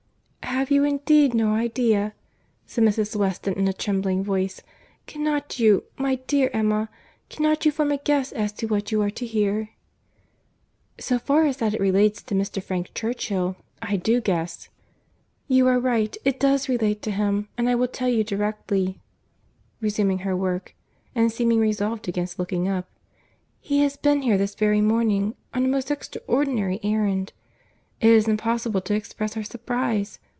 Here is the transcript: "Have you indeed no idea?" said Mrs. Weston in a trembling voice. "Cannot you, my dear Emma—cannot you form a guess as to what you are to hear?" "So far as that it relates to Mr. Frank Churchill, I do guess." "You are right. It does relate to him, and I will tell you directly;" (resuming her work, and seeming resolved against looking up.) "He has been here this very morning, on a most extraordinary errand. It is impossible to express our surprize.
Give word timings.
"Have 0.43 0.69
you 0.69 0.83
indeed 0.83 1.33
no 1.33 1.53
idea?" 1.55 2.13
said 2.67 2.83
Mrs. 2.83 3.15
Weston 3.15 3.53
in 3.55 3.67
a 3.69 3.73
trembling 3.73 4.21
voice. 4.23 4.61
"Cannot 5.07 5.57
you, 5.59 5.85
my 5.97 6.15
dear 6.27 6.49
Emma—cannot 6.53 7.65
you 7.65 7.71
form 7.71 7.93
a 7.93 7.97
guess 7.97 8.31
as 8.33 8.51
to 8.53 8.67
what 8.67 8.91
you 8.91 9.01
are 9.01 9.09
to 9.09 9.25
hear?" 9.25 9.69
"So 10.99 11.17
far 11.17 11.45
as 11.45 11.57
that 11.57 11.73
it 11.73 11.79
relates 11.81 12.21
to 12.23 12.35
Mr. 12.35 12.61
Frank 12.61 12.91
Churchill, 12.93 13.55
I 13.81 13.95
do 13.95 14.19
guess." 14.21 14.67
"You 15.47 15.67
are 15.67 15.79
right. 15.79 16.15
It 16.25 16.37
does 16.39 16.67
relate 16.69 17.01
to 17.03 17.11
him, 17.11 17.47
and 17.57 17.67
I 17.69 17.75
will 17.75 17.87
tell 17.87 18.09
you 18.09 18.23
directly;" 18.25 18.99
(resuming 19.79 20.19
her 20.19 20.35
work, 20.35 20.75
and 21.15 21.31
seeming 21.31 21.59
resolved 21.59 22.07
against 22.09 22.37
looking 22.37 22.67
up.) 22.67 22.87
"He 23.61 23.79
has 23.79 23.95
been 23.95 24.21
here 24.23 24.37
this 24.37 24.53
very 24.55 24.81
morning, 24.81 25.33
on 25.55 25.63
a 25.65 25.69
most 25.69 25.89
extraordinary 25.89 26.81
errand. 26.83 27.31
It 28.01 28.09
is 28.09 28.27
impossible 28.27 28.81
to 28.81 28.93
express 28.93 29.37
our 29.37 29.43
surprize. 29.43 30.19